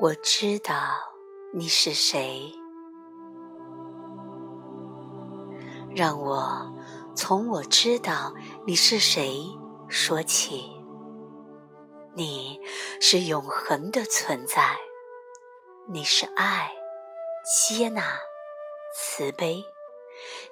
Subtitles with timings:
[0.00, 0.74] 我知道
[1.52, 2.52] 你是谁，
[5.94, 6.74] 让我
[7.14, 8.34] 从我知道
[8.66, 9.46] 你是谁
[9.88, 10.72] 说起。
[12.14, 12.60] 你
[13.00, 14.76] 是永恒的存在，
[15.88, 16.72] 你是爱、
[17.44, 18.02] 接纳、
[18.94, 19.64] 慈悲，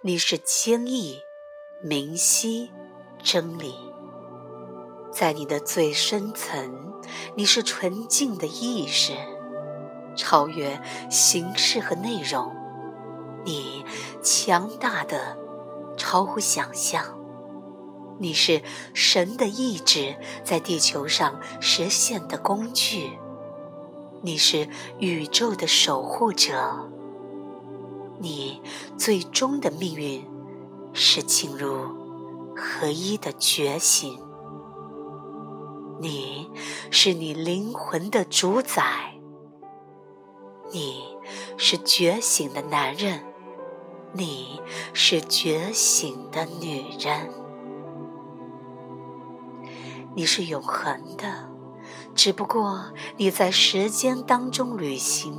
[0.02, 1.20] 你是坚毅、
[1.82, 2.70] 明晰、
[3.22, 3.89] 真理。
[5.10, 6.92] 在你的最深层，
[7.34, 9.12] 你是纯净的意识，
[10.16, 12.54] 超越形式和内容。
[13.44, 13.84] 你
[14.22, 15.36] 强大的，
[15.96, 17.18] 超乎想象。
[18.18, 23.18] 你是神的意志在地球上实现的工具。
[24.22, 24.68] 你是
[24.98, 26.88] 宇宙的守护者。
[28.18, 28.60] 你
[28.98, 30.22] 最终的命运
[30.92, 31.86] 是进入
[32.54, 34.20] 合一的觉醒。
[36.02, 36.50] 你
[36.90, 39.12] 是你灵魂的主宰，
[40.72, 41.14] 你
[41.58, 43.22] 是觉醒的男人，
[44.14, 44.62] 你
[44.94, 47.28] 是觉醒的女人，
[50.14, 51.50] 你是永恒的，
[52.14, 52.82] 只不过
[53.18, 55.38] 你在时间当中旅行，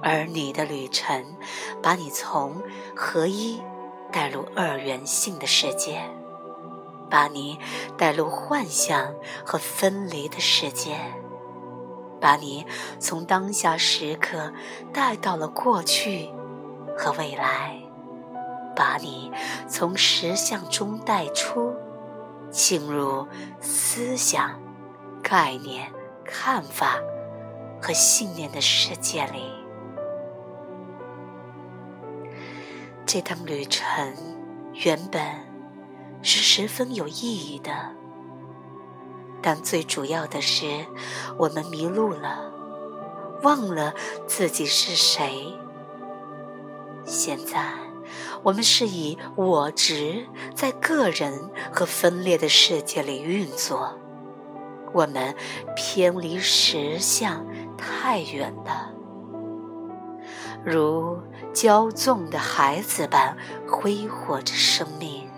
[0.00, 1.24] 而你的旅程
[1.82, 2.62] 把你从
[2.94, 3.60] 合一
[4.12, 6.08] 带入二元性的世界。
[7.12, 7.58] 把你
[7.98, 10.96] 带入幻想和分离的世界，
[12.18, 12.66] 把你
[12.98, 14.50] 从当下时刻
[14.94, 16.30] 带到了过去
[16.96, 17.78] 和未来，
[18.74, 19.30] 把你
[19.68, 21.74] 从实相中带出，
[22.50, 23.28] 进入
[23.60, 24.58] 思想、
[25.22, 25.92] 概念、
[26.24, 26.98] 看法
[27.82, 29.52] 和信念的世界里。
[33.04, 33.84] 这趟旅程
[34.72, 35.51] 原本。
[36.22, 37.72] 是十分有意义的，
[39.42, 40.86] 但最主要的是，
[41.36, 42.52] 我们迷路了，
[43.42, 43.92] 忘了
[44.26, 45.52] 自己是谁。
[47.04, 47.74] 现在，
[48.44, 50.24] 我们是以我执
[50.54, 53.98] 在个人和分裂的世界里运作，
[54.92, 55.34] 我们
[55.74, 57.44] 偏离实相
[57.76, 58.92] 太远了，
[60.64, 61.18] 如
[61.52, 63.36] 骄纵的孩子般
[63.66, 65.31] 挥霍着生命。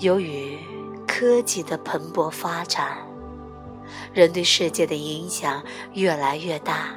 [0.00, 0.58] 由于
[1.06, 2.96] 科技的蓬勃发展，
[4.14, 5.62] 人对世界的影响
[5.92, 6.94] 越来越大。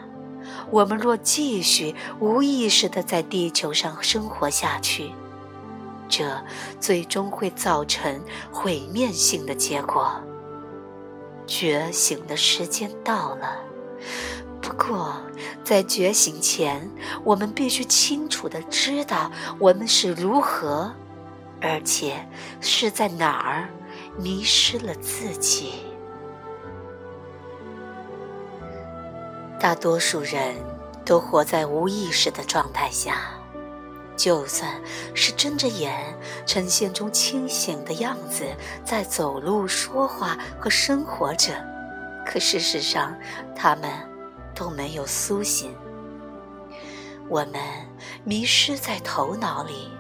[0.72, 5.12] 我们若继续无意识地在地球上生活下去，
[6.08, 6.42] 这
[6.80, 10.14] 最终会造成毁灭性的结果。
[11.46, 13.60] 觉醒的时间到了，
[14.62, 15.14] 不过
[15.62, 16.90] 在觉醒前，
[17.26, 20.94] 我们必须清楚地知道我们是如何。
[21.64, 22.14] 而且
[22.60, 23.70] 是在哪儿
[24.18, 25.76] 迷失了自己？
[29.58, 30.56] 大多数人
[31.06, 33.16] 都活在无意识的状态下，
[34.18, 34.70] 就算
[35.16, 36.14] 是睁着眼，
[36.46, 38.44] 呈现出清醒的样子，
[38.84, 41.54] 在走路、说话和生活着，
[42.26, 43.16] 可事实上，
[43.56, 43.90] 他们
[44.54, 45.74] 都没有苏醒。
[47.30, 47.56] 我们
[48.26, 49.93] 迷失在头脑里。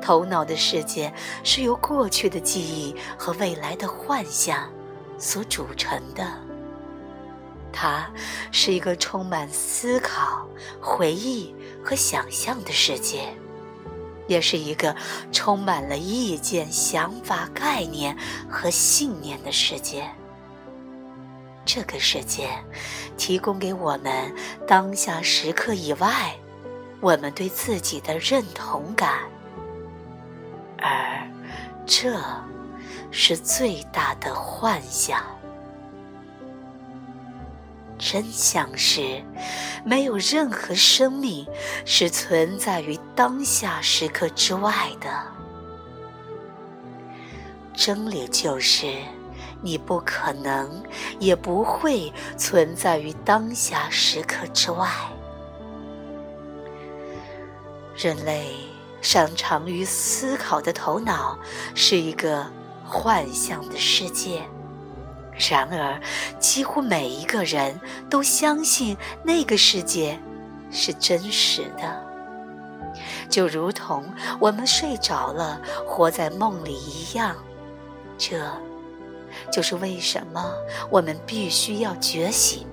[0.00, 1.12] 头脑的世界
[1.44, 4.70] 是由过去的记忆和未来的幻象
[5.18, 6.24] 所组成的，
[7.72, 8.08] 它
[8.50, 10.46] 是一个充满思考、
[10.80, 11.54] 回忆
[11.84, 13.28] 和想象的世界，
[14.26, 14.94] 也是一个
[15.32, 18.16] 充满了意见、想法、概念
[18.48, 20.08] 和信念的世界。
[21.64, 22.48] 这个世界
[23.18, 24.34] 提供给我们
[24.66, 26.34] 当下时刻以外，
[27.00, 29.18] 我们对自己的认同感。
[30.78, 31.26] 而，
[31.86, 32.18] 这
[33.10, 35.22] 是最大的幻想。
[37.98, 39.22] 真相是，
[39.84, 41.44] 没有任何生命
[41.84, 45.10] 是存在于当下时刻之外的。
[47.74, 48.86] 真理就是，
[49.60, 50.82] 你不可能，
[51.18, 54.88] 也不会存在于当下时刻之外。
[57.96, 58.54] 人类。
[59.00, 61.38] 擅长于思考的头脑
[61.74, 62.46] 是一个
[62.84, 64.42] 幻象的世界，
[65.50, 66.00] 然而
[66.38, 67.80] 几乎每一个人
[68.10, 70.18] 都相信那个世界
[70.70, 72.04] 是真实的，
[73.28, 74.04] 就如同
[74.40, 77.36] 我们睡着了，活在梦里一样。
[78.18, 78.50] 这
[79.52, 80.52] 就是为什么
[80.90, 82.66] 我们必须要觉醒，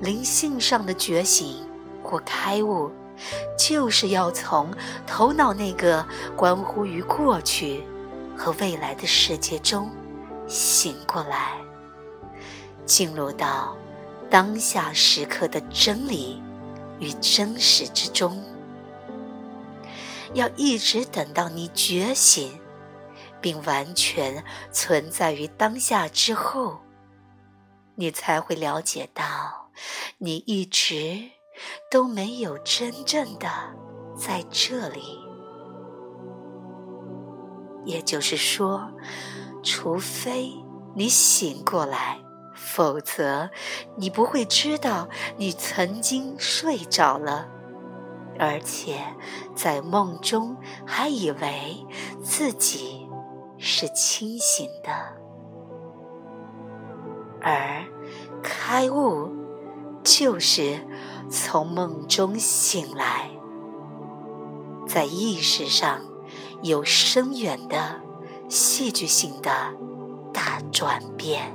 [0.00, 1.66] 灵性上的觉醒
[2.04, 2.90] 或开悟。
[3.56, 4.70] 就是要从
[5.06, 7.84] 头脑那个关乎于过去
[8.36, 9.90] 和未来的世界中
[10.46, 11.52] 醒过来，
[12.84, 13.76] 进入到
[14.28, 16.42] 当下时刻的真理
[16.98, 18.42] 与真实之中。
[20.34, 22.58] 要一直等到你觉醒，
[23.40, 24.42] 并完全
[24.72, 26.80] 存在于当下之后，
[27.96, 29.68] 你才会了解到，
[30.16, 31.30] 你一直
[31.90, 33.48] 都没有真正的
[34.16, 35.18] 在这里。
[37.84, 38.90] 也就是说，
[39.62, 40.52] 除非
[40.94, 42.18] 你醒过来，
[42.54, 43.50] 否则
[43.96, 47.48] 你不会知道你曾经睡着了。
[48.38, 48.98] 而且，
[49.54, 50.56] 在梦中
[50.86, 51.86] 还以为
[52.22, 53.08] 自己
[53.58, 54.90] 是清醒的，
[57.40, 57.84] 而
[58.42, 59.30] 开悟
[60.02, 60.80] 就是
[61.30, 63.30] 从梦中醒来，
[64.86, 66.00] 在意识上
[66.62, 68.00] 有深远的、
[68.48, 69.50] 戏剧性的
[70.32, 71.52] 大转变。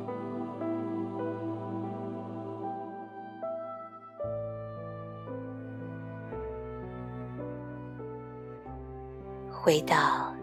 [9.49, 10.33] 回到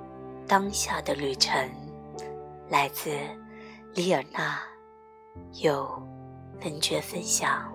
[0.46, 1.68] 当下的旅程，
[2.68, 3.10] 来自
[3.94, 4.60] 里尔纳，
[5.62, 5.90] 有
[6.62, 7.73] 文觉分享。